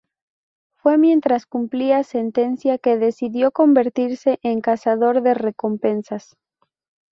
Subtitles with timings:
[0.77, 6.37] Fue mientras cumplía sentencia que decidió convertirse en cazador de recompensas.